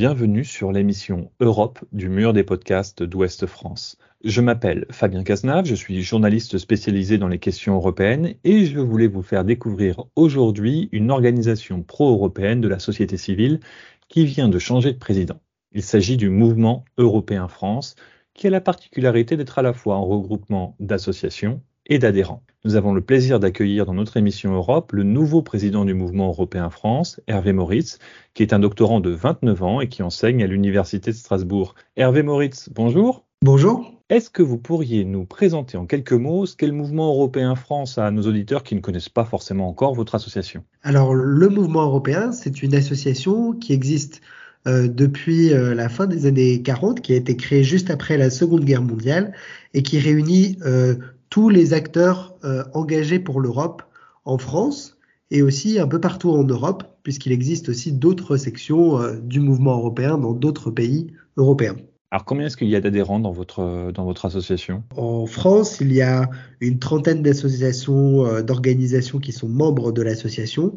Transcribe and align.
Bienvenue 0.00 0.46
sur 0.46 0.72
l'émission 0.72 1.30
Europe 1.40 1.80
du 1.92 2.08
mur 2.08 2.32
des 2.32 2.42
podcasts 2.42 3.02
d'Ouest 3.02 3.44
France. 3.44 3.98
Je 4.24 4.40
m'appelle 4.40 4.86
Fabien 4.90 5.22
Cazenave, 5.22 5.66
je 5.66 5.74
suis 5.74 6.00
journaliste 6.00 6.56
spécialisé 6.56 7.18
dans 7.18 7.28
les 7.28 7.38
questions 7.38 7.74
européennes 7.74 8.34
et 8.42 8.64
je 8.64 8.80
voulais 8.80 9.08
vous 9.08 9.20
faire 9.20 9.44
découvrir 9.44 10.04
aujourd'hui 10.16 10.88
une 10.92 11.10
organisation 11.10 11.82
pro-européenne 11.82 12.62
de 12.62 12.68
la 12.68 12.78
société 12.78 13.18
civile 13.18 13.60
qui 14.08 14.24
vient 14.24 14.48
de 14.48 14.58
changer 14.58 14.94
de 14.94 14.98
président. 14.98 15.38
Il 15.72 15.82
s'agit 15.82 16.16
du 16.16 16.30
Mouvement 16.30 16.86
Européen 16.96 17.46
France, 17.46 17.94
qui 18.32 18.46
a 18.46 18.50
la 18.50 18.62
particularité 18.62 19.36
d'être 19.36 19.58
à 19.58 19.62
la 19.62 19.74
fois 19.74 19.96
un 19.96 19.98
regroupement 19.98 20.76
d'associations 20.80 21.60
et 21.90 21.98
d'adhérents. 21.98 22.42
Nous 22.64 22.76
avons 22.76 22.94
le 22.94 23.00
plaisir 23.00 23.40
d'accueillir 23.40 23.84
dans 23.84 23.94
notre 23.94 24.16
émission 24.16 24.54
Europe 24.54 24.92
le 24.92 25.02
nouveau 25.02 25.42
président 25.42 25.84
du 25.84 25.92
mouvement 25.92 26.28
européen 26.28 26.70
France, 26.70 27.20
Hervé 27.26 27.52
Moritz, 27.52 27.98
qui 28.32 28.42
est 28.42 28.52
un 28.52 28.60
doctorant 28.60 29.00
de 29.00 29.10
29 29.10 29.62
ans 29.62 29.80
et 29.80 29.88
qui 29.88 30.02
enseigne 30.02 30.42
à 30.42 30.46
l'Université 30.46 31.10
de 31.10 31.16
Strasbourg. 31.16 31.74
Hervé 31.96 32.22
Moritz, 32.22 32.70
bonjour. 32.72 33.26
Bonjour. 33.42 33.92
Est-ce 34.08 34.30
que 34.30 34.42
vous 34.42 34.58
pourriez 34.58 35.04
nous 35.04 35.24
présenter 35.24 35.76
en 35.76 35.86
quelques 35.86 36.12
mots 36.12 36.46
ce 36.46 36.54
qu'est 36.54 36.66
le 36.66 36.72
mouvement 36.72 37.08
européen 37.08 37.54
France 37.54 37.98
à 37.98 38.10
nos 38.10 38.22
auditeurs 38.22 38.62
qui 38.62 38.74
ne 38.74 38.80
connaissent 38.80 39.08
pas 39.08 39.24
forcément 39.24 39.68
encore 39.68 39.94
votre 39.94 40.14
association? 40.14 40.62
Alors, 40.82 41.14
le 41.14 41.48
mouvement 41.48 41.82
européen, 41.82 42.30
c'est 42.32 42.62
une 42.62 42.74
association 42.74 43.52
qui 43.52 43.72
existe 43.72 44.20
euh, 44.68 44.88
depuis 44.88 45.54
euh, 45.54 45.74
la 45.74 45.88
fin 45.88 46.06
des 46.06 46.26
années 46.26 46.60
40, 46.60 47.00
qui 47.00 47.14
a 47.14 47.16
été 47.16 47.36
créée 47.36 47.64
juste 47.64 47.90
après 47.90 48.18
la 48.18 48.30
Seconde 48.30 48.64
Guerre 48.64 48.82
mondiale 48.82 49.32
et 49.74 49.82
qui 49.82 49.98
réunit 49.98 50.58
euh, 50.66 50.96
tous 51.30 51.48
les 51.48 51.72
acteurs 51.72 52.34
euh, 52.44 52.64
engagés 52.74 53.20
pour 53.20 53.40
l'Europe 53.40 53.82
en 54.24 54.36
France 54.36 54.98
et 55.30 55.42
aussi 55.42 55.78
un 55.78 55.86
peu 55.86 56.00
partout 56.00 56.30
en 56.30 56.42
Europe, 56.42 56.82
puisqu'il 57.04 57.32
existe 57.32 57.68
aussi 57.68 57.92
d'autres 57.92 58.36
sections 58.36 59.00
euh, 59.00 59.16
du 59.16 59.40
mouvement 59.40 59.76
européen 59.76 60.18
dans 60.18 60.32
d'autres 60.32 60.70
pays 60.70 61.12
européens. 61.36 61.76
Alors 62.10 62.24
combien 62.24 62.46
est-ce 62.46 62.56
qu'il 62.56 62.68
y 62.68 62.74
a 62.74 62.80
d'adhérents 62.80 63.20
dans 63.20 63.30
votre, 63.30 63.92
dans 63.92 64.04
votre 64.04 64.26
association? 64.26 64.82
En 64.96 65.26
France, 65.26 65.78
il 65.80 65.92
y 65.92 66.02
a 66.02 66.28
une 66.60 66.80
trentaine 66.80 67.22
d'associations, 67.22 68.26
euh, 68.26 68.42
d'organisations 68.42 69.20
qui 69.20 69.30
sont 69.30 69.48
membres 69.48 69.92
de 69.92 70.02
l'association. 70.02 70.74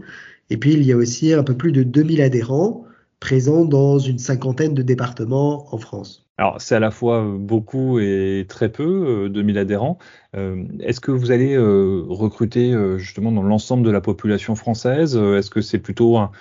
Et 0.51 0.57
puis 0.57 0.73
il 0.73 0.83
y 0.83 0.91
a 0.91 0.97
aussi 0.97 1.33
un 1.33 1.43
peu 1.43 1.57
plus 1.57 1.71
de 1.71 1.81
2000 1.81 2.21
adhérents 2.21 2.85
présents 3.19 3.65
dans 3.65 3.97
une 3.97 4.19
cinquantaine 4.19 4.75
de 4.75 4.83
départements 4.83 5.73
en 5.73 5.77
France. 5.79 6.22
Alors, 6.43 6.59
c'est 6.59 6.75
à 6.75 6.81
la 6.81 6.91
fois 6.91 7.23
euh, 7.23 7.37
beaucoup 7.37 7.99
et 7.99 8.45
très 8.49 8.67
peu, 8.67 9.29
2000 9.29 9.57
euh, 9.57 9.61
adhérents. 9.61 9.97
Euh, 10.35 10.65
est-ce 10.81 10.99
que 10.99 11.11
vous 11.11 11.31
allez 11.31 11.57
recruter 11.57 12.75
justement 12.97 13.31
dans 13.31 13.43
l'ensemble 13.43 13.85
de 13.85 13.91
la 13.91 14.01
population 14.01 14.55
française? 14.55 15.15
Est-ce 15.15 15.49
que 15.49 15.61
c'est 15.61 15.79
plutôt 15.79 16.17
un, 16.17 16.31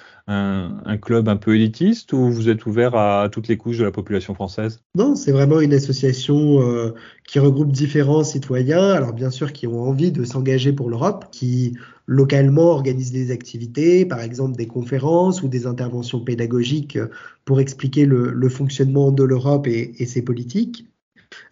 club 1.01 1.29
un 1.29 1.37
peu 1.37 1.55
élitiste 1.55 2.13
ou 2.15 2.33
vous 2.33 2.49
êtes 2.49 2.67
ouvert 2.67 2.97
à, 2.97 3.29
toutes 3.31 3.47
les 3.47 3.57
couches 3.57 3.79
de 3.79 3.85
la 3.85 3.93
population 3.93 4.35
française? 4.35 4.81
Non, 4.97 5.15
c'est 5.15 5.31
vraiment 5.31 5.61
une 5.61 5.75
association 5.75 6.93
qui 7.29 7.39
regroupe 7.39 7.71
différents 7.71 8.25
citoyens, 8.25 8.93
alors 8.93 9.13
bien 9.13 9.31
sûr 9.31 9.53
qui 9.53 9.69
ont 9.69 9.83
envie 9.83 10.11
de 10.11 10.25
s'engager 10.25 10.73
pour 10.73 10.89
l'Europe, 10.89 11.27
qui 11.31 11.77
localement 12.07 12.71
organisent 12.71 13.13
des 13.13 13.31
activités, 13.31 14.07
par 14.07 14.21
exemple 14.21 14.57
des 14.57 14.67
conférences 14.67 15.43
ou 15.43 15.49
des 15.49 15.67
interventions 15.67 16.21
pédagogiques 16.21 16.99
pour 17.45 17.61
expliquer 17.61 18.07
le, 18.07 18.49
fonctionnement 18.49 19.13
de 19.13 19.25
l'Europe 19.25 19.67
et, 19.67 19.95
et 19.99 20.07
ses 20.07 20.23
politiques. 20.23 20.87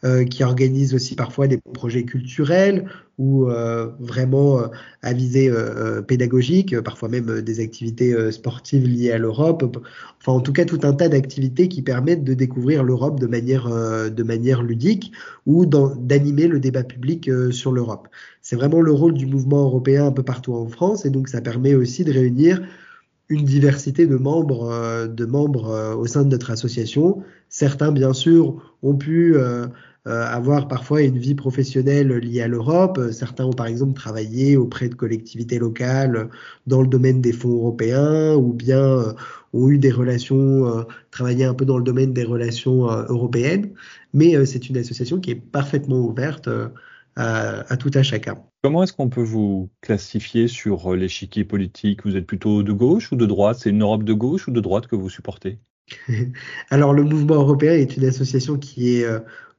Euh, 0.04 0.24
qui 0.24 0.44
organise 0.44 0.94
aussi 0.94 1.14
parfois 1.14 1.46
des 1.46 1.58
projets 1.58 2.04
culturels 2.04 2.86
ou 3.18 3.48
euh, 3.48 3.88
vraiment 3.98 4.60
euh, 4.60 4.66
à 5.02 5.12
visée 5.12 5.50
pédagogique, 6.06 6.78
parfois 6.80 7.08
même 7.08 7.42
des 7.42 7.60
activités 7.60 8.32
sportives 8.32 8.86
liées 8.86 9.12
à 9.12 9.18
l'Europe. 9.18 9.78
Enfin, 10.20 10.32
en 10.32 10.40
tout 10.40 10.52
cas, 10.52 10.64
tout 10.64 10.80
un 10.82 10.92
tas 10.92 11.08
d'activités 11.08 11.68
qui 11.68 11.82
permettent 11.82 12.24
de 12.24 12.34
découvrir 12.34 12.82
l'Europe 12.82 13.20
de 13.20 13.26
manière, 13.26 13.68
de 13.68 14.22
manière 14.22 14.62
ludique 14.62 15.12
ou 15.46 15.66
d'animer 15.66 16.48
le 16.48 16.60
débat 16.60 16.82
public 16.82 17.30
sur 17.50 17.72
l'Europe. 17.72 18.08
C'est 18.42 18.56
vraiment 18.56 18.80
le 18.80 18.92
rôle 18.92 19.14
du 19.14 19.26
mouvement 19.26 19.64
européen 19.64 20.06
un 20.06 20.12
peu 20.12 20.22
partout 20.22 20.54
en 20.54 20.68
France 20.68 21.04
et 21.04 21.10
donc 21.10 21.28
ça 21.28 21.40
permet 21.40 21.74
aussi 21.74 22.04
de 22.04 22.12
réunir 22.12 22.62
une 23.30 23.44
diversité 23.44 24.06
de 24.06 24.16
membres, 24.16 25.06
de 25.06 25.24
membres 25.24 25.96
au 25.96 26.06
sein 26.06 26.24
de 26.24 26.28
notre 26.28 26.50
association. 26.50 27.22
Certains, 27.48 27.92
bien 27.92 28.12
sûr, 28.12 28.76
ont 28.82 28.96
pu 28.96 29.36
euh, 30.06 30.24
avoir 30.24 30.66
parfois 30.66 31.02
une 31.02 31.18
vie 31.18 31.34
professionnelle 31.34 32.08
liée 32.08 32.40
à 32.40 32.48
l'Europe. 32.48 32.98
Certains 33.12 33.44
ont 33.44 33.52
par 33.52 33.66
exemple 33.66 33.92
travaillé 33.92 34.56
auprès 34.56 34.88
de 34.88 34.94
collectivités 34.94 35.58
locales 35.58 36.30
dans 36.66 36.80
le 36.80 36.88
domaine 36.88 37.20
des 37.20 37.34
fonds 37.34 37.50
européens 37.50 38.34
ou 38.34 38.54
bien 38.54 38.80
euh, 38.80 39.12
ont 39.52 39.68
eu 39.68 39.76
des 39.76 39.90
relations, 39.90 40.66
euh, 40.66 40.84
travaillé 41.10 41.44
un 41.44 41.52
peu 41.52 41.66
dans 41.66 41.76
le 41.76 41.84
domaine 41.84 42.14
des 42.14 42.24
relations 42.24 42.86
européennes. 42.86 43.74
Mais 44.14 44.42
c'est 44.46 44.70
une 44.70 44.78
association 44.78 45.20
qui 45.20 45.32
est 45.32 45.34
parfaitement 45.34 46.00
ouverte 46.00 46.48
à, 47.16 47.72
à, 47.72 47.76
tout 47.76 47.90
à 47.92 48.02
chacun. 48.02 48.38
Comment 48.62 48.82
est-ce 48.82 48.92
qu'on 48.92 49.08
peut 49.08 49.22
vous 49.22 49.70
classifier 49.80 50.46
sur 50.46 50.94
l'échiquier 50.94 51.44
politique? 51.44 52.04
Vous 52.04 52.16
êtes 52.16 52.26
plutôt 52.26 52.62
de 52.62 52.72
gauche 52.72 53.10
ou 53.12 53.16
de 53.16 53.26
droite? 53.26 53.58
C'est 53.60 53.70
une 53.70 53.82
Europe 53.82 54.04
de 54.04 54.12
gauche 54.12 54.48
ou 54.48 54.50
de 54.50 54.60
droite 54.60 54.86
que 54.86 54.96
vous 54.96 55.08
supportez? 55.08 55.58
Alors 56.70 56.92
le 56.92 57.02
mouvement 57.02 57.36
européen 57.36 57.72
est 57.72 57.96
une 57.96 58.04
association 58.04 58.58
qui 58.58 58.96
est 58.96 59.06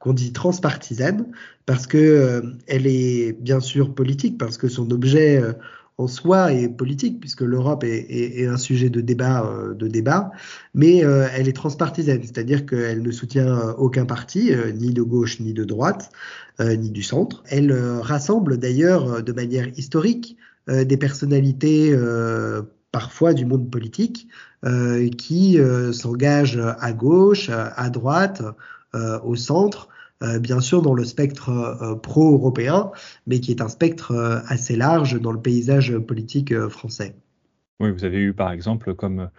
qu'on 0.01 0.13
dit 0.13 0.33
transpartisane 0.33 1.31
parce 1.65 1.87
que 1.87 1.97
euh, 1.97 2.41
elle 2.67 2.87
est 2.87 3.33
bien 3.39 3.59
sûr 3.59 3.93
politique 3.93 4.37
parce 4.37 4.57
que 4.57 4.67
son 4.67 4.89
objet 4.91 5.37
euh, 5.37 5.53
en 6.01 6.07
soi 6.07 6.53
est 6.53 6.67
politique 6.67 7.19
puisque 7.19 7.41
l'Europe 7.41 7.83
est, 7.83 8.45
un 8.47 8.57
sujet 8.57 8.89
de 8.89 9.01
débat 9.01 9.45
euh, 9.45 9.73
de 9.73 9.87
débat 9.87 10.31
mais 10.73 10.97
elle 10.97 11.47
est 11.47 11.55
transpartisane 11.55 12.21
c'est-à-dire 12.23 12.65
qu'elle 12.65 13.01
ne 13.01 13.11
soutient 13.11 13.75
aucun 13.77 14.05
parti 14.05 14.51
ni 14.75 14.93
de 14.93 15.01
gauche 15.01 15.39
ni 15.39 15.53
de 15.53 15.63
droite 15.63 16.11
ni 16.59 16.91
du 16.91 17.01
centre. 17.01 17.43
Elle 17.47 17.73
rassemble 18.01 18.57
d'ailleurs 18.57 19.23
de 19.23 19.31
manière 19.31 19.67
historique 19.77 20.37
des 20.67 20.97
personnalités 20.97 21.95
parfois 22.91 23.33
du 23.33 23.45
monde 23.45 23.69
politique 23.71 24.27
qui 25.17 25.59
s'engagent 25.91 26.61
à 26.79 26.93
gauche 26.93 27.49
à 27.49 27.89
droite 27.89 28.43
au 29.23 29.35
centre 29.35 29.87
euh, 29.87 29.90
bien 30.39 30.59
sûr 30.59 30.81
dans 30.81 30.93
le 30.93 31.03
spectre 31.03 31.49
euh, 31.49 31.95
pro-européen, 31.95 32.91
mais 33.27 33.39
qui 33.39 33.51
est 33.51 33.61
un 33.61 33.69
spectre 33.69 34.11
euh, 34.11 34.39
assez 34.47 34.75
large 34.75 35.19
dans 35.19 35.31
le 35.31 35.39
paysage 35.39 35.97
politique 35.97 36.57
français. 36.67 37.15
Oui, 37.79 37.91
vous 37.91 38.05
avez 38.05 38.19
eu 38.19 38.33
par 38.33 38.51
exemple 38.51 38.93
comme 38.93 39.29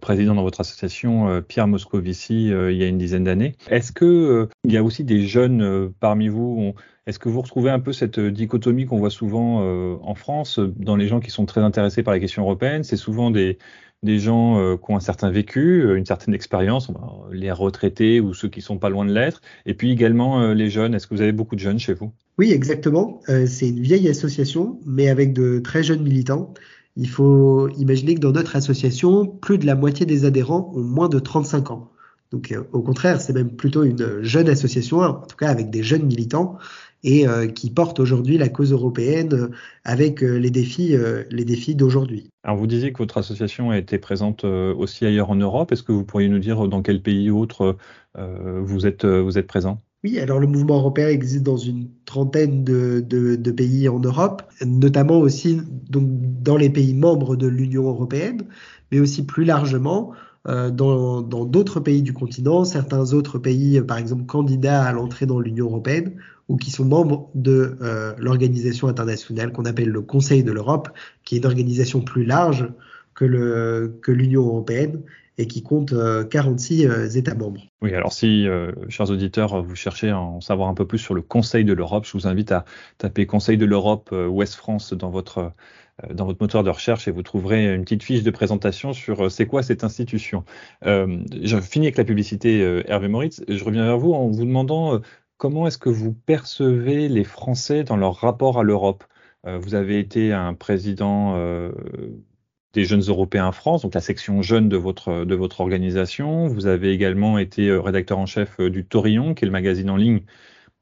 président 0.00 0.34
dans 0.34 0.42
votre 0.42 0.60
association 0.60 1.42
Pierre 1.42 1.66
Moscovici 1.66 2.50
il 2.50 2.76
y 2.76 2.84
a 2.84 2.86
une 2.86 2.98
dizaine 2.98 3.24
d'années. 3.24 3.56
Est-ce 3.68 3.90
que 3.90 4.48
il 4.62 4.72
y 4.72 4.76
a 4.76 4.84
aussi 4.84 5.02
des 5.02 5.26
jeunes 5.26 5.90
parmi 5.98 6.28
vous 6.28 6.74
Est-ce 7.08 7.18
que 7.18 7.28
vous 7.28 7.40
retrouvez 7.40 7.70
un 7.70 7.80
peu 7.80 7.92
cette 7.92 8.20
dichotomie 8.20 8.86
qu'on 8.86 8.98
voit 8.98 9.10
souvent 9.10 9.60
en 10.02 10.14
France 10.14 10.60
dans 10.60 10.94
les 10.94 11.08
gens 11.08 11.18
qui 11.18 11.32
sont 11.32 11.46
très 11.46 11.62
intéressés 11.62 12.04
par 12.04 12.14
les 12.14 12.20
questions 12.20 12.42
européennes? 12.42 12.84
C'est 12.84 12.96
souvent 12.96 13.32
des 13.32 13.58
des 14.02 14.18
gens 14.18 14.58
euh, 14.58 14.76
qui 14.76 14.90
ont 14.90 14.96
un 14.96 15.00
certain 15.00 15.30
vécu, 15.30 15.82
euh, 15.82 15.96
une 15.96 16.06
certaine 16.06 16.34
expérience, 16.34 16.90
les 17.32 17.52
retraités 17.52 18.20
ou 18.20 18.32
ceux 18.32 18.48
qui 18.48 18.62
sont 18.62 18.78
pas 18.78 18.88
loin 18.88 19.04
de 19.04 19.12
l'être, 19.12 19.42
et 19.66 19.74
puis 19.74 19.90
également 19.90 20.40
euh, 20.40 20.54
les 20.54 20.70
jeunes. 20.70 20.94
Est-ce 20.94 21.06
que 21.06 21.14
vous 21.14 21.20
avez 21.20 21.32
beaucoup 21.32 21.54
de 21.54 21.60
jeunes 21.60 21.78
chez 21.78 21.92
vous? 21.92 22.12
Oui, 22.38 22.52
exactement. 22.52 23.20
c'est 23.46 23.68
une 23.68 23.80
vieille 23.80 24.08
association, 24.08 24.80
mais 24.86 25.10
avec 25.10 25.34
de 25.34 25.58
très 25.58 25.82
jeunes 25.82 26.02
militants. 26.02 26.54
Il 26.96 27.08
faut 27.08 27.68
imaginer 27.76 28.14
que 28.14 28.20
dans 28.20 28.32
notre 28.32 28.56
association, 28.56 29.26
plus 29.26 29.58
de 29.58 29.66
la 29.66 29.74
moitié 29.74 30.06
des 30.06 30.24
adhérents 30.24 30.72
ont 30.74 30.82
moins 30.82 31.10
de 31.10 31.18
35 31.18 31.70
ans. 31.70 31.90
Donc 32.30 32.54
au 32.72 32.80
contraire, 32.80 33.20
c'est 33.20 33.34
même 33.34 33.50
plutôt 33.50 33.82
une 33.82 34.22
jeune 34.22 34.48
association, 34.48 35.00
en 35.00 35.14
tout 35.14 35.36
cas 35.36 35.48
avec 35.48 35.68
des 35.68 35.82
jeunes 35.82 36.06
militants 36.06 36.56
et 37.02 37.26
euh, 37.26 37.46
qui 37.46 37.70
porte 37.70 38.00
aujourd'hui 38.00 38.38
la 38.38 38.48
cause 38.48 38.72
européenne 38.72 39.32
euh, 39.32 39.48
avec 39.84 40.22
euh, 40.22 40.36
les 40.36 40.50
défis, 40.50 40.94
les 41.30 41.44
défis 41.44 41.74
d'aujourd'hui. 41.74 42.30
Alors 42.44 42.56
vous 42.56 42.66
disiez 42.66 42.92
que 42.92 42.98
votre 42.98 43.18
association 43.18 43.70
a 43.70 43.78
été 43.78 43.98
présente 43.98 44.44
aussi 44.44 45.06
ailleurs 45.06 45.30
en 45.30 45.36
Europe. 45.36 45.72
Est-ce 45.72 45.82
que 45.82 45.92
vous 45.92 46.04
pourriez 46.04 46.28
nous 46.28 46.38
dire 46.38 46.68
dans 46.68 46.82
quel 46.82 47.02
pays 47.02 47.30
autre 47.30 47.76
vous 48.16 48.86
êtes, 48.86 49.04
vous 49.04 49.38
êtes 49.38 49.46
présent? 49.46 49.82
Oui, 50.02 50.18
alors 50.18 50.38
le 50.38 50.46
mouvement 50.46 50.76
européen 50.76 51.08
existe 51.08 51.42
dans 51.42 51.58
une 51.58 51.88
trentaine 52.06 52.64
de, 52.64 53.04
de, 53.06 53.36
de, 53.36 53.50
pays 53.50 53.88
en 53.88 53.98
Europe, 53.98 54.42
notamment 54.64 55.18
aussi 55.18 55.60
donc, 55.90 56.06
dans 56.42 56.56
les 56.56 56.70
pays 56.70 56.94
membres 56.94 57.36
de 57.36 57.46
l'Union 57.46 57.84
européenne, 57.84 58.42
mais 58.90 59.00
aussi 59.00 59.26
plus 59.26 59.44
largement 59.44 60.12
euh, 60.48 60.70
dans 60.70 61.22
d'autres 61.22 61.80
pays 61.80 62.00
du 62.00 62.14
continent, 62.14 62.64
certains 62.64 63.12
autres 63.12 63.38
pays, 63.38 63.80
par 63.82 63.98
exemple, 63.98 64.24
candidats 64.24 64.84
à 64.84 64.92
l'entrée 64.92 65.26
dans 65.26 65.38
l'Union 65.38 65.66
européenne 65.66 66.14
ou 66.50 66.56
qui 66.56 66.72
sont 66.72 66.84
membres 66.84 67.30
de 67.36 67.78
euh, 67.80 68.12
l'organisation 68.18 68.88
internationale 68.88 69.52
qu'on 69.52 69.66
appelle 69.66 69.88
le 69.88 70.02
Conseil 70.02 70.42
de 70.42 70.50
l'Europe, 70.50 70.88
qui 71.24 71.36
est 71.36 71.38
une 71.38 71.46
organisation 71.46 72.00
plus 72.00 72.24
large 72.24 72.68
que 73.14 74.10
l'Union 74.12 74.46
européenne 74.46 75.02
et 75.36 75.46
qui 75.46 75.62
compte 75.62 75.94
46 76.30 76.86
euh, 76.86 77.08
États 77.10 77.34
membres. 77.34 77.60
Oui, 77.82 77.94
alors 77.94 78.12
si, 78.12 78.46
chers 78.88 79.10
auditeurs, 79.10 79.62
vous 79.62 79.76
cherchez 79.76 80.08
à 80.08 80.18
en 80.18 80.40
savoir 80.40 80.68
un 80.68 80.74
peu 80.74 80.86
plus 80.86 80.98
sur 80.98 81.14
le 81.14 81.22
Conseil 81.22 81.64
de 81.64 81.72
l'Europe, 81.72 82.04
je 82.04 82.12
vous 82.14 82.26
invite 82.26 82.50
à 82.50 82.64
taper 82.98 83.26
Conseil 83.26 83.56
de 83.56 83.66
l'Europe 83.66 84.10
Ouest 84.12 84.54
France 84.54 84.92
dans 84.92 85.10
votre 85.10 85.52
dans 86.14 86.24
votre 86.24 86.38
moteur 86.40 86.64
de 86.64 86.70
recherche 86.70 87.08
et 87.08 87.10
vous 87.10 87.22
trouverez 87.22 87.74
une 87.74 87.82
petite 87.82 88.02
fiche 88.02 88.22
de 88.22 88.30
présentation 88.30 88.94
sur 88.94 89.30
c'est 89.30 89.44
quoi 89.44 89.62
cette 89.62 89.84
institution. 89.84 90.44
je 90.82 91.60
finis 91.60 91.86
avec 91.86 91.98
la 91.98 92.04
publicité 92.04 92.60
Hervé 92.86 93.08
Moritz. 93.08 93.44
Je 93.46 93.62
reviens 93.62 93.84
vers 93.84 93.98
vous 93.98 94.14
en 94.14 94.28
vous 94.28 94.46
demandant 94.46 94.98
comment 95.40 95.66
est-ce 95.66 95.78
que 95.78 95.88
vous 95.88 96.12
percevez 96.12 97.08
les 97.08 97.24
Français 97.24 97.82
dans 97.84 97.96
leur 97.96 98.14
rapport 98.16 98.58
à 98.58 98.62
l'Europe? 98.62 99.04
vous 99.44 99.74
avez 99.74 99.98
été 99.98 100.34
un 100.34 100.52
président 100.52 101.34
des 102.72 102.84
jeunes 102.84 103.02
européens 103.02 103.46
en 103.46 103.52
France, 103.52 103.82
donc 103.82 103.94
la 103.94 104.00
section 104.00 104.42
jeune 104.42 104.68
de 104.68 104.76
votre, 104.76 105.24
de 105.24 105.34
votre 105.34 105.60
organisation. 105.60 106.46
Vous 106.46 106.66
avez 106.66 106.92
également 106.92 107.38
été 107.38 107.68
euh, 107.68 107.80
rédacteur 107.80 108.18
en 108.18 108.26
chef 108.26 108.60
euh, 108.60 108.70
du 108.70 108.84
Torillon, 108.84 109.34
qui 109.34 109.44
est 109.44 109.46
le 109.46 109.52
magazine 109.52 109.90
en 109.90 109.96
ligne 109.96 110.20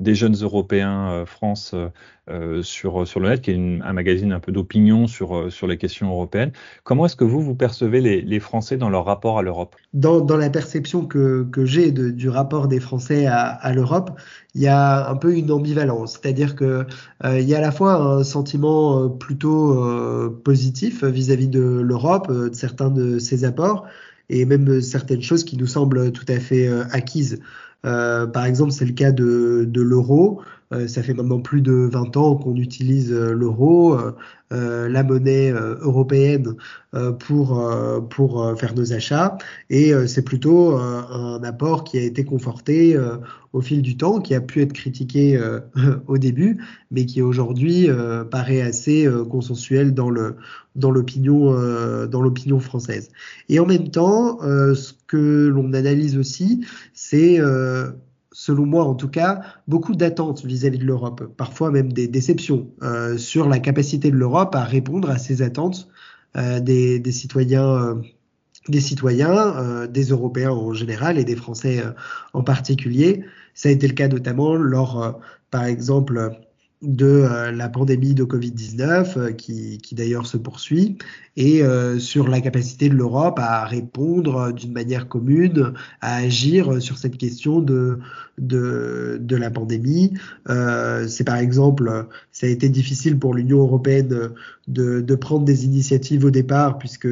des 0.01 0.15
jeunes 0.15 0.37
européens 0.37 1.11
euh, 1.11 1.27
France 1.27 1.75
sur, 2.61 3.09
sur 3.09 3.21
le 3.21 3.31
net, 3.31 3.41
qui 3.41 3.53
est 3.53 3.55
un 3.57 3.93
magazine 3.95 4.33
un 4.33 4.41
peu 4.41 4.53
d'opinion 4.53 5.07
sur, 5.07 5.51
sur 5.51 5.67
les 5.67 5.79
questions 5.79 6.11
européennes. 6.11 6.53
Comment 6.85 7.07
est-ce 7.07 7.17
que 7.17 7.25
vous, 7.25 7.41
vous 7.41 7.55
percevez 7.55 8.03
les, 8.03 8.41
Français 8.41 8.77
dans 8.77 8.91
leur 8.91 9.07
rapport 9.07 9.39
à 9.39 9.43
l'Europe? 9.43 9.75
Dans, 9.95 10.21
dans, 10.21 10.37
la 10.37 10.51
perception 10.51 11.07
que, 11.07 11.47
que 11.51 11.65
j'ai 11.65 11.91
du 11.91 12.29
rapport 12.29 12.69
des 12.69 12.81
Français 12.81 13.27
à, 13.27 13.73
l'Europe, 13.73 14.11
il 14.55 14.63
y 14.63 14.67
a 14.67 15.09
un 15.09 15.17
peu 15.17 15.37
une 15.37 15.51
ambivalence, 15.51 16.19
c'est-à-dire 16.21 16.57
que 16.57 16.87
euh, 17.25 17.41
il 17.41 17.49
y 17.49 17.55
a 17.55 17.59
à 17.59 17.61
la 17.61 17.73
fois 17.73 17.95
un 17.95 18.25
sentiment 18.25 19.05
euh, 19.05 19.09
plutôt 19.09 19.85
euh, 19.85 20.41
positif 20.45 21.05
vis-à-vis 21.05 21.49
de 21.49 21.61
l'Europe, 21.61 22.33
de 22.33 22.51
certains 22.53 22.91
de 22.91 23.19
ses 23.19 23.45
apports, 23.45 23.87
et 24.31 24.45
même 24.45 24.81
certaines 24.81 25.23
choses 25.23 25.45
qui 25.45 25.57
nous 25.57 25.67
semblent 25.67 26.13
tout 26.13 26.27
à 26.29 26.39
fait 26.39 26.69
acquises. 26.91 27.41
Par 27.83 28.45
exemple, 28.45 28.73
c'est 28.73 28.85
le 28.85 28.93
cas 28.93 29.13
de, 29.13 29.65
de 29.67 29.81
l'euro. 29.83 30.43
Ça 30.87 31.03
fait 31.03 31.15
maintenant 31.15 31.41
plus 31.41 31.63
de 31.63 31.73
20 31.73 32.17
ans 32.17 32.37
qu'on 32.37 32.57
utilise 32.57 33.13
l'euro. 33.13 33.97
Euh, 34.51 34.89
la 34.89 35.03
monnaie 35.03 35.53
euh, 35.53 35.77
européenne 35.83 36.55
euh, 36.95 37.13
pour, 37.13 37.63
pour 38.09 38.59
faire 38.59 38.75
nos 38.75 38.95
achats. 38.95 39.37
Et 39.69 39.93
c'est 40.07 40.23
plutôt 40.23 40.77
un 40.77 41.43
apport 41.43 41.85
qui 41.85 41.99
a 41.99 42.03
été 42.03 42.25
conforté 42.25 42.97
au 43.53 43.61
fil 43.61 43.83
du 43.83 43.97
temps, 43.97 44.21
qui 44.21 44.35
a 44.35 44.41
pu 44.41 44.63
être 44.63 44.73
critiqué 44.73 45.39
au 46.07 46.19
début, 46.19 46.63
mais 46.91 47.05
qui 47.05 47.21
aujourd'hui 47.21 47.89
paraît 48.31 48.63
assez 48.63 49.09
consensuel 49.31 49.93
dans 49.93 50.11
le 50.11 50.37
dans 50.77 50.91
l'opinion 50.91 51.53
dans 52.07 52.23
l'opinion 52.23 52.61
française. 52.61 53.11
Et 53.49 53.59
en 53.61 53.67
même 53.67 53.91
temps, 53.91 54.39
ce 54.41 54.93
que 55.07 55.49
l'on 55.49 55.73
analyse 55.73 56.17
aussi, 56.17 56.65
c'est 56.95 57.39
selon 58.33 58.67
moi 58.67 58.85
en 58.85 58.95
tout 58.95 59.09
cas, 59.09 59.43
beaucoup 59.67 59.95
d'attentes 59.95 60.45
vis-à-vis 60.45 60.79
de 60.79 60.85
l'Europe, 60.85 61.33
parfois 61.37 61.71
même 61.71 61.93
des 61.93 62.09
déceptions 62.09 62.71
euh, 62.83 63.17
sur 63.17 63.49
la 63.49 63.59
capacité 63.59 64.11
de 64.11 64.17
l'Europe 64.17 64.55
à 64.55 64.65
répondre 64.65 65.11
à 65.11 65.19
ces 65.19 65.43
attentes 65.43 65.89
euh, 66.37 66.61
des, 66.61 67.13
citoyens. 67.13 67.69
Euh, 67.69 67.95
des 68.69 68.81
citoyens, 68.81 69.87
des 69.87 70.05
Européens 70.11 70.51
en 70.51 70.75
général 70.75 71.19
et 71.19 71.25
des 71.25 71.37
Français 71.37 71.83
en 72.35 72.43
particulier. 72.43 73.25
Ça 73.55 73.71
a 73.71 73.73
été 73.73 73.89
le 73.89 73.95
cas 73.95 74.09
notamment 74.09 74.57
lors, 74.57 75.23
par 75.51 75.65
exemple, 75.65 76.33
de 76.83 77.07
euh, 77.07 77.51
la 77.51 77.69
pandémie 77.69 78.15
de 78.15 78.25
Covid-19 78.25 79.19
euh, 79.19 79.33
qui, 79.33 79.79
qui 79.79 79.97
d'ailleurs 79.97 80.27
se 80.27 80.37
poursuit 80.37 80.97
et 81.37 81.63
euh, 81.63 81.99
sur 81.99 82.29
la 82.29 82.41
capacité 82.41 82.89
de 82.89 82.95
l'Europe 82.95 83.39
à 83.41 83.65
répondre 83.65 84.53
d'une 84.53 84.73
manière 84.73 85.09
commune, 85.09 85.73
à 86.01 86.17
agir 86.17 86.81
sur 86.81 86.99
cette 86.99 87.17
question 87.17 87.61
de, 87.61 87.99
de, 88.39 89.19
de 89.21 89.37
la 89.37 89.51
pandémie. 89.51 90.15
C'est 90.47 91.25
par 91.25 91.37
exemple, 91.37 92.07
ça 92.33 92.47
a 92.49 92.51
été 92.51 92.69
difficile 92.69 93.19
pour 93.19 93.35
l'Union 93.35 93.59
européenne 93.59 94.33
de, 94.67 95.01
de, 95.01 95.15
prendre 95.15 95.45
des 95.45 95.65
initiatives 95.65 96.25
au 96.25 96.31
départ 96.31 96.79
puisque 96.79 97.09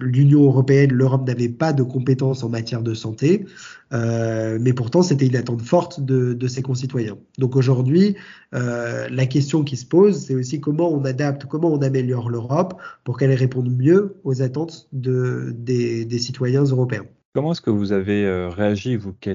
l'Union 0.00 0.44
européenne, 0.44 0.92
l'Europe 0.92 1.26
n'avait 1.26 1.48
pas 1.48 1.72
de 1.72 1.82
compétences 1.82 2.44
en 2.44 2.48
matière 2.48 2.82
de 2.82 2.94
santé. 2.94 3.46
Euh, 3.92 4.58
mais 4.60 4.72
pourtant, 4.72 5.02
c'était 5.02 5.26
une 5.26 5.36
attente 5.36 5.62
forte 5.62 6.00
de, 6.00 6.46
ses 6.46 6.62
concitoyens. 6.62 7.18
Donc 7.38 7.56
aujourd'hui, 7.56 8.16
euh, 8.54 9.08
la 9.10 9.26
question 9.26 9.64
qui 9.64 9.76
se 9.76 9.86
pose, 9.86 10.26
c'est 10.26 10.34
aussi 10.34 10.60
comment 10.60 10.90
on 10.90 11.04
adapte, 11.04 11.46
comment 11.46 11.72
on 11.72 11.82
améliore 11.82 12.30
l'Europe 12.30 12.80
pour 13.04 13.18
qu'elle 13.18 13.32
réponde 13.32 13.70
mieux 13.70 14.16
aux 14.24 14.42
attentes 14.42 14.88
de, 14.92 15.54
des, 15.56 16.04
des 16.04 16.18
citoyens 16.18 16.64
européens. 16.64 17.04
Comment 17.34 17.52
est-ce 17.52 17.62
que 17.62 17.70
vous 17.70 17.92
avez 17.92 18.26
euh, 18.26 18.50
réagi, 18.50 18.96
vous 18.96 19.14
qui, 19.14 19.30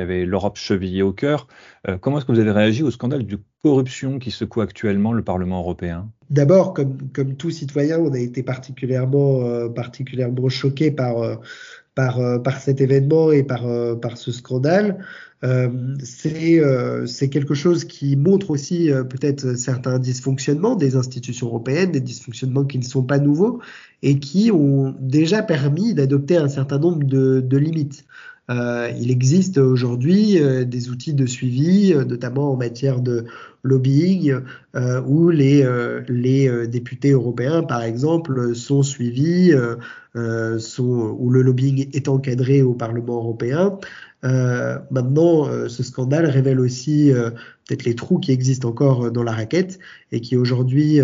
avez 0.00 0.26
l'Europe 0.26 0.58
chevillée 0.58 1.00
au 1.00 1.14
cœur, 1.14 1.46
euh, 1.88 1.96
comment 1.96 2.18
est-ce 2.18 2.26
que 2.26 2.32
vous 2.32 2.40
avez 2.40 2.50
réagi 2.50 2.82
au 2.82 2.90
scandale 2.90 3.24
de 3.24 3.40
corruption 3.62 4.18
qui 4.18 4.30
secoue 4.30 4.60
actuellement 4.60 5.14
le 5.14 5.24
Parlement 5.24 5.60
européen? 5.60 6.10
D'abord, 6.28 6.74
comme, 6.74 7.36
tout 7.38 7.50
citoyen, 7.50 8.00
on 8.00 8.12
a 8.12 8.18
été 8.18 8.42
particulièrement, 8.42 9.40
euh, 9.46 10.48
choqué 10.50 10.90
par, 10.90 11.38
par 11.98 12.60
cet 12.60 12.80
événement 12.80 13.32
et 13.32 13.42
par, 13.42 13.66
euh, 13.66 13.96
ce 14.14 14.30
scandale. 14.32 14.98
Euh, 15.44 15.68
c'est 16.02 17.28
quelque 17.28 17.54
chose 17.54 17.84
qui 17.84 18.16
montre 18.16 18.50
aussi 18.50 18.90
peut-être 19.08 19.56
certains 19.56 19.98
dysfonctionnements 19.98 20.74
des 20.74 20.96
institutions 20.96 21.46
européennes, 21.46 21.92
des 21.92 22.00
dysfonctionnements 22.00 22.64
qui 22.64 22.78
ne 22.78 22.84
sont 22.84 23.02
pas 23.02 23.18
nouveaux 23.18 23.60
et 24.02 24.18
qui 24.18 24.50
ont 24.50 24.94
déjà 25.00 25.42
permis 25.42 25.94
d'adopter 25.94 26.36
un 26.36 26.48
certain 26.48 26.78
nombre 26.78 27.04
de 27.04 27.56
limites. 27.56 28.04
Euh, 28.50 28.90
il 28.98 29.10
existe 29.10 29.58
aujourd'hui 29.58 30.40
euh, 30.40 30.64
des 30.64 30.88
outils 30.88 31.12
de 31.12 31.26
suivi, 31.26 31.92
euh, 31.92 32.04
notamment 32.04 32.52
en 32.52 32.56
matière 32.56 33.00
de 33.00 33.26
lobbying, 33.62 34.36
où 35.06 35.28
les, 35.30 36.68
députés 36.68 37.10
européens, 37.10 37.62
par 37.64 37.82
exemple, 37.82 38.54
sont 38.54 38.82
suivis, 38.82 39.52
où 40.14 41.30
le 41.30 41.42
lobbying 41.42 41.90
est 41.92 42.08
encadré 42.08 42.62
au 42.62 42.74
Parlement 42.74 43.16
européen. 43.16 43.78
maintenant, 44.22 45.68
ce 45.68 45.82
scandale 45.82 46.26
révèle 46.26 46.60
aussi 46.60 47.10
peut-être 47.66 47.84
les 47.84 47.96
trous 47.96 48.20
qui 48.20 48.30
existent 48.30 48.68
encore 48.68 49.10
dans 49.10 49.24
la 49.24 49.32
raquette 49.32 49.80
et 50.12 50.20
qui 50.20 50.36
aujourd'hui 50.36 51.00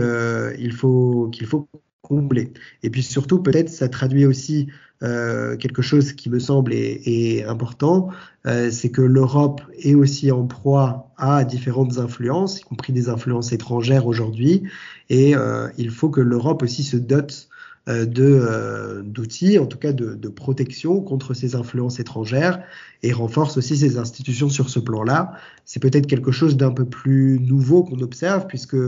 il 0.58 0.72
faut 0.72 1.29
qu'il 1.32 1.46
faut 1.46 1.69
combler. 2.03 2.53
Et 2.84 2.91
puis 2.91 3.03
surtout, 3.03 3.43
peut-être, 3.43 3.69
ça 3.69 3.89
traduit 3.89 4.27
aussi 4.27 4.69
euh, 5.05 5.56
quelque 5.56 5.82
chose 5.82 6.13
qui 6.13 6.31
me 6.31 6.39
semble 6.39 6.73
est, 6.73 7.44
important, 7.44 8.08
euh, 8.46 8.70
c'est 8.70 8.91
que 8.91 9.03
l'Europe 9.03 9.61
est 9.79 9.94
aussi 9.94 10.32
en 10.32 10.46
proie 10.46 11.11
à 11.19 11.44
différentes 11.44 11.99
influences, 11.99 12.61
y 12.61 12.63
compris 12.63 12.93
des 12.93 13.08
influences 13.11 13.53
étrangères 13.53 14.06
aujourd'hui, 14.06 14.63
et 15.11 15.37
euh, 15.37 15.69
il 15.77 15.91
faut 15.91 16.08
que 16.08 16.23
l'Europe 16.23 16.63
aussi 16.63 16.82
se 16.82 16.96
dote 16.96 17.49
d'outils, 17.87 19.58
en 19.58 19.67
tout 19.67 19.77
cas 19.77 19.93
de, 19.93 20.29
protection 20.29 21.03
contre 21.03 21.34
ces 21.34 21.55
influences 21.55 22.01
étrangères 22.01 22.63
et 23.03 23.13
renforce 23.13 23.58
aussi 23.58 23.77
ses 23.77 23.99
institutions 23.99 24.49
sur 24.49 24.70
ce 24.70 24.79
plan-là. 24.79 25.34
C'est 25.67 25.81
peut-être 25.81 26.06
quelque 26.06 26.32
chose 26.32 26.56
d'un 26.56 26.70
peu 26.70 26.87
plus 26.87 27.39
nouveau 27.41 27.84
qu'on 27.84 28.01
observe 28.01 28.46
puisque 28.46 28.79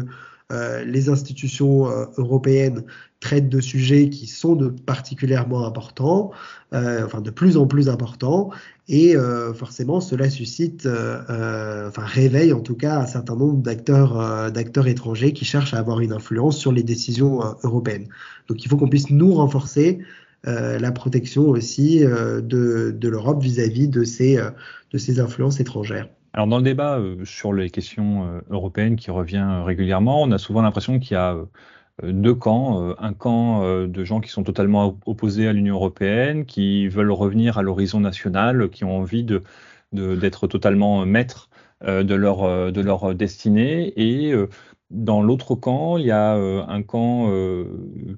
euh, 0.53 0.85
les 0.85 1.09
institutions 1.09 1.91
euh, 1.91 2.05
européennes 2.19 2.85
traitent 3.19 3.49
de 3.49 3.61
sujets 3.61 4.11
qui 4.11 4.29
sont 4.29 4.55
de 4.55 4.69
particulièrement 4.69 5.67
importants, 5.67 6.31
euh, 6.73 7.05
enfin 7.05 7.21
de 7.21 7.31
plus 7.31 7.57
en 7.57 7.67
plus 7.67 7.89
importants, 7.89 8.51
et 8.89 9.17
forcément 9.57 10.01
cela 10.01 10.31
suscite, 10.31 10.87
enfin 10.87 12.05
réveille 12.05 12.53
en 12.53 12.61
tout 12.61 12.77
cas 12.77 13.01
un 13.01 13.07
certain 13.07 13.35
nombre 13.35 13.61
d'acteurs, 13.61 14.53
d'acteurs 14.53 14.87
étrangers 14.87 15.33
qui 15.33 15.45
cherchent 15.45 15.75
à 15.75 15.79
avoir 15.79 15.99
une 15.99 16.13
influence 16.13 16.57
sur 16.57 16.71
les 16.71 16.85
décisions 16.85 17.41
européennes. 17.65 18.07
Donc 18.47 18.65
il 18.65 18.69
faut 18.69 18.77
qu'on 18.77 18.89
puisse 18.89 19.11
nous 19.11 19.35
renforcer 19.35 19.99
la 20.45 20.93
protection 20.93 21.49
aussi 21.49 21.99
de, 21.99 22.41
de 22.97 23.09
l'Europe 23.09 23.43
vis-à-vis 23.43 23.89
de 23.89 24.05
ces, 24.05 24.37
de 24.93 24.99
ces 24.99 25.19
influences 25.19 25.59
étrangères. 25.59 26.09
Alors 26.37 26.47
dans 26.49 26.59
le 26.59 26.63
débat 26.63 26.99
euh, 26.99 27.25
sur 27.25 27.55
les 27.55 27.71
questions 27.71 28.27
euh, 28.27 28.41
européennes 28.51 28.97
qui 28.97 29.11
revient 29.11 29.47
euh, 29.49 29.63
régulièrement, 29.63 30.21
on 30.21 30.31
a 30.33 30.39
souvent 30.39 30.61
l'impression 30.61 30.99
qu'il 30.99 31.15
y 31.15 31.17
a 31.17 31.35
deux 32.03 32.35
camps, 32.35 32.95
un 32.99 33.15
camp 33.15 33.87
de 33.87 34.05
gens 34.05 34.21
qui 34.21 34.29
sont 34.29 34.43
totalement 34.43 34.99
opposés 35.07 35.49
à 35.49 35.55
l'Union 35.55 35.77
européenne, 35.77 36.45
qui 36.45 36.89
veulent 36.89 37.11
revenir 37.11 37.57
à 37.57 37.63
l'horizon 37.63 38.01
national, 38.01 38.69
qui 38.69 38.85
ont 38.85 38.99
envie 38.99 39.25
de 39.25 39.43
d'être 39.93 40.47
totalement 40.47 41.07
maîtres 41.07 41.49
de 41.87 42.15
leur 42.15 42.71
de 42.71 42.81
leur 42.83 43.15
destinée. 43.15 43.95
Et 43.97 44.35
dans 44.91 45.23
l'autre 45.23 45.55
camp, 45.55 45.97
il 45.97 46.05
y 46.05 46.11
a 46.11 46.35
un 46.35 46.83
camp 46.83 47.33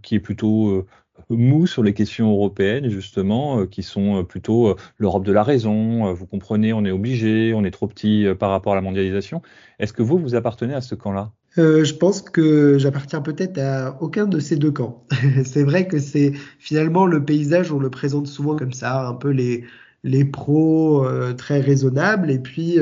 qui 0.02 0.16
est 0.16 0.20
plutôt 0.20 0.84
mou 1.30 1.66
sur 1.66 1.82
les 1.82 1.94
questions 1.94 2.30
européennes, 2.30 2.88
justement, 2.88 3.60
euh, 3.60 3.66
qui 3.66 3.82
sont 3.82 4.18
euh, 4.18 4.22
plutôt 4.22 4.68
euh, 4.68 4.76
l'Europe 4.98 5.24
de 5.24 5.32
la 5.32 5.42
raison. 5.42 6.12
vous 6.12 6.26
comprenez, 6.26 6.72
on 6.72 6.84
est 6.84 6.90
obligé, 6.90 7.52
on 7.54 7.64
est 7.64 7.70
trop 7.70 7.86
petit 7.86 8.26
par 8.38 8.50
rapport 8.50 8.72
à 8.72 8.76
la 8.76 8.82
mondialisation. 8.82 9.42
Est-ce 9.78 9.92
que 9.92 10.02
vous, 10.02 10.18
vous 10.18 10.34
appartenez 10.34 10.74
à 10.74 10.80
ce 10.80 10.94
camp-là? 10.94 11.32
Je 11.56 11.92
pense 11.92 12.20
que 12.20 12.78
j'appartiens 12.78 13.20
peut-être 13.20 13.58
à 13.58 13.96
aucun 14.00 14.26
de 14.26 14.38
ces 14.38 14.54
deux 14.54 14.70
camps. 14.70 15.04
c'est 15.44 15.64
vrai 15.64 15.88
que 15.88 15.98
c'est 15.98 16.32
finalement 16.60 17.04
le 17.04 17.24
paysage, 17.24 17.72
on 17.72 17.80
le 17.80 17.90
présente 17.90 18.28
souvent 18.28 18.54
comme 18.54 18.72
ça, 18.72 19.08
un 19.08 19.14
peu 19.14 19.30
les, 19.30 19.64
les 20.04 20.24
pros 20.24 21.06
très 21.36 21.60
raisonnables 21.60 22.30
et 22.30 22.38
puis 22.38 22.78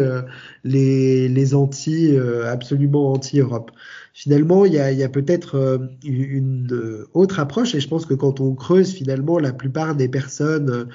les, 0.64 1.28
les 1.28 1.54
anti 1.54 2.14
absolument 2.46 3.12
anti-Europe. 3.12 3.70
Finalement, 4.12 4.64
il 4.64 4.75
y 4.75 4.78
a, 4.78 4.87
a 4.87 5.08
peut-être 5.08 5.80
une 6.04 7.06
autre 7.14 7.40
approche 7.40 7.75
et 7.75 7.80
je 7.80 7.88
pense 7.88 8.06
que 8.06 8.14
quand 8.14 8.40
on 8.40 8.54
creuse 8.54 8.92
finalement, 8.92 9.38
la 9.38 9.52
plupart 9.52 9.94
des 9.94 10.08
personnes 10.08 10.88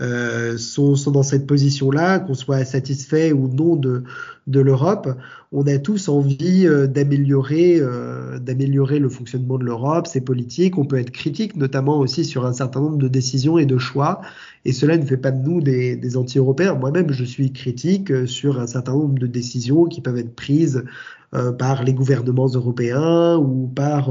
euh, 0.00 0.56
sont, 0.56 0.94
sont, 0.96 1.10
dans 1.10 1.22
cette 1.22 1.46
position-là, 1.46 2.20
qu'on 2.20 2.34
soit 2.34 2.64
satisfait 2.64 3.32
ou 3.32 3.48
non 3.48 3.76
de, 3.76 4.04
de 4.46 4.60
l'Europe, 4.60 5.08
on 5.50 5.66
a 5.66 5.78
tous 5.78 6.08
envie 6.08 6.66
euh, 6.66 6.86
d'améliorer, 6.86 7.78
euh, 7.80 8.38
d'améliorer 8.38 8.98
le 8.98 9.08
fonctionnement 9.08 9.58
de 9.58 9.64
l'Europe, 9.64 10.06
ses 10.06 10.20
politiques. 10.20 10.76
On 10.78 10.84
peut 10.84 10.98
être 10.98 11.10
critique, 11.10 11.56
notamment 11.56 11.98
aussi 11.98 12.24
sur 12.24 12.46
un 12.46 12.52
certain 12.52 12.80
nombre 12.80 12.98
de 12.98 13.08
décisions 13.08 13.58
et 13.58 13.66
de 13.66 13.78
choix. 13.78 14.20
Et 14.64 14.72
cela 14.72 14.96
ne 14.96 15.04
fait 15.04 15.16
pas 15.16 15.30
de 15.30 15.42
nous 15.42 15.60
des, 15.60 15.96
des 15.96 16.16
anti-européens. 16.16 16.74
Moi-même, 16.74 17.10
je 17.12 17.24
suis 17.24 17.52
critique 17.52 18.10
euh, 18.10 18.26
sur 18.26 18.60
un 18.60 18.66
certain 18.66 18.92
nombre 18.92 19.18
de 19.18 19.26
décisions 19.26 19.86
qui 19.86 20.00
peuvent 20.00 20.18
être 20.18 20.34
prises 20.34 20.84
euh, 21.34 21.52
par 21.52 21.84
les 21.84 21.92
gouvernements 21.92 22.48
européens 22.48 23.36
ou 23.36 23.66
par, 23.66 24.10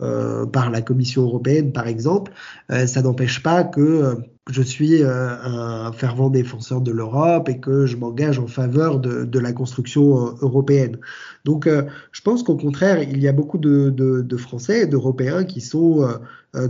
euh, 0.00 0.46
par 0.46 0.70
la 0.70 0.82
Commission 0.82 1.22
européenne, 1.22 1.72
par 1.72 1.86
exemple. 1.86 2.32
ça 2.68 3.02
n'empêche 3.02 3.42
pas 3.42 3.64
que 3.64 4.16
je 4.50 4.60
suis 4.60 5.02
euh, 5.02 5.36
un 5.42 5.92
fervent 5.92 6.28
défenseur 6.28 6.82
de 6.82 6.90
l'Europe 6.90 7.48
et 7.48 7.60
que 7.60 7.86
je 7.86 7.96
m'engage 7.96 8.38
en 8.38 8.46
faveur 8.46 8.98
de, 8.98 9.24
de 9.24 9.38
la 9.38 9.52
construction 9.52 10.26
euh, 10.26 10.30
européenne. 10.42 10.98
Donc, 11.44 11.66
euh, 11.66 11.84
je 12.12 12.20
pense 12.20 12.42
qu'au 12.42 12.56
contraire, 12.56 13.02
il 13.02 13.20
y 13.20 13.28
a 13.28 13.32
beaucoup 13.32 13.58
de, 13.58 13.88
de, 13.88 14.20
de 14.20 14.36
Français 14.36 14.82
et 14.82 14.86
d'Européens 14.86 15.44
qui 15.44 15.60
sont 15.62 16.06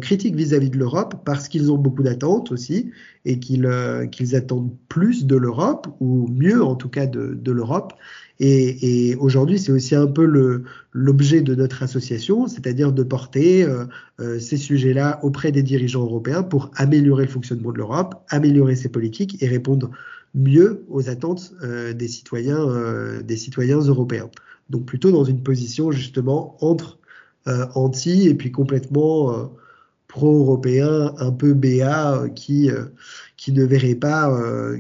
critiques 0.01 0.35
vis-à-vis 0.35 0.71
de 0.71 0.79
l'Europe 0.79 1.17
parce 1.25 1.49
qu'ils 1.49 1.71
ont 1.71 1.79
beaucoup 1.79 2.03
d'attentes 2.03 2.53
aussi 2.53 2.91
et 3.25 3.39
qu'ils 3.39 3.69
qu'ils 4.11 4.35
attendent 4.37 4.75
plus 4.89 5.27
de 5.27 5.37
l'Europe 5.37 5.89
ou 6.01 6.29
mieux 6.29 6.63
en 6.63 6.75
tout 6.75 6.89
cas 6.89 7.07
de, 7.07 7.35
de 7.35 7.53
l'Europe. 7.53 7.95
Et, 8.41 9.11
et 9.11 9.15
aujourd'hui, 9.17 9.59
c'est 9.59 9.71
aussi 9.71 9.95
un 9.95 10.09
peu 10.09 10.25
le, 10.25 10.65
l'objet 10.93 11.41
de 11.41 11.55
notre 11.55 11.83
association, 11.83 12.49
c'est-à-dire 12.49 12.93
de 12.93 13.03
porter 13.03 13.63
euh, 13.63 13.85
euh, 14.21 14.41
ces 14.41 14.57
sujets-là 14.57 15.21
auprès 15.23 15.53
des 15.53 15.63
dirigeants 15.63 16.03
européens 16.03 16.43
pour 16.43 16.71
améliorer 16.75 17.25
le 17.25 17.31
fonctionnement 17.31 17.71
de 17.71 17.79
l'Europe, 17.79 18.25
améliorer 18.29 18.75
ses 18.75 18.89
politiques 18.89 19.41
et 19.43 19.47
répondre 19.47 19.91
mieux 20.35 20.85
aux 20.89 21.09
attentes 21.09 21.55
euh, 21.63 21.93
des 21.93 22.09
citoyens, 22.09 22.69
euh, 22.69 23.23
des 23.23 23.37
citoyens 23.37 23.81
européens. 23.81 24.31
Donc 24.69 24.85
plutôt 24.85 25.13
dans 25.13 25.25
une 25.25 25.43
position 25.43 25.93
justement 25.93 26.57
entre 26.61 26.99
euh, 27.47 27.67
anti 27.75 28.29
et 28.29 28.35
puis 28.35 28.51
complètement 28.51 29.51
pro-européen, 30.15 31.13
un 31.19 31.33
peu 31.33 31.55
BA, 31.55 32.29
ne 33.49 33.65
verrait 33.65 33.97
pas, 33.97 34.31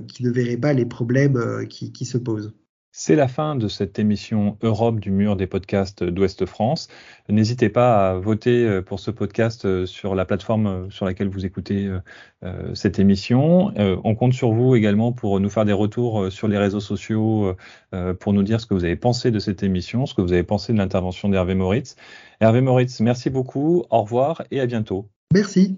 qui 0.07 0.23
ne 0.23 0.31
verrait 0.31 0.57
pas 0.57 0.73
les 0.73 0.87
problèmes 0.87 1.67
qui, 1.69 2.05
se 2.05 2.19
posent. 2.19 2.55
C'est 2.97 3.17
la 3.17 3.27
fin 3.27 3.57
de 3.57 3.67
cette 3.67 3.99
émission 3.99 4.57
Europe 4.63 5.01
du 5.01 5.11
mur 5.11 5.35
des 5.35 5.49
podcasts 5.49 6.05
d'Ouest 6.05 6.47
France. 6.47 6.87
N'hésitez 7.29 7.69
pas 7.69 8.11
à 8.11 8.15
voter 8.15 8.65
euh, 8.65 8.83
pour 8.83 9.01
ce 9.01 9.11
podcast 9.11 9.65
euh, 9.65 9.85
sur 9.85 10.15
la 10.15 10.25
plateforme 10.25 10.67
euh, 10.69 10.91
sur 10.91 11.05
laquelle 11.05 11.29
vous 11.29 11.45
écoutez 11.45 11.91
cette 12.75 13.01
émission. 13.01 13.73
On 14.05 14.15
compte 14.15 14.35
sur 14.35 14.53
vous 14.53 14.77
également 14.77 15.13
pour 15.13 15.41
nous 15.41 15.49
faire 15.49 15.65
des 15.65 15.73
retours 15.73 16.31
sur 16.31 16.47
les 16.47 16.59
réseaux 16.59 16.79
sociaux, 16.79 17.57
pour 18.21 18.35
nous 18.35 18.43
dire 18.43 18.61
ce 18.61 18.67
que 18.67 18.75
vous 18.75 18.85
avez 18.85 18.97
pensé 18.97 19.31
de 19.31 19.39
cette 19.39 19.63
émission, 19.63 20.05
ce 20.05 20.13
que 20.13 20.21
vous 20.21 20.35
avez 20.35 20.43
pensé 20.43 20.75
de 20.75 20.79
l'intervention 20.79 21.31
d'Hervé 21.31 21.55
Moritz. 21.55 21.97
Hervé 22.41 22.61
Moritz, 22.61 23.01
merci 23.01 23.31
beaucoup, 23.31 23.85
au 23.89 24.03
revoir 24.03 24.43
et 24.51 24.61
à 24.61 24.67
bientôt. 24.67 25.09
Merci. 25.35 25.77